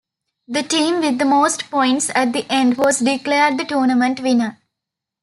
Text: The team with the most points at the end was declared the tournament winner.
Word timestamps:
The 0.47 0.63
team 0.63 1.01
with 1.01 1.19
the 1.19 1.25
most 1.25 1.69
points 1.69 2.09
at 2.15 2.33
the 2.33 2.43
end 2.51 2.75
was 2.75 2.97
declared 3.01 3.59
the 3.59 3.65
tournament 3.65 4.19
winner. 4.19 4.57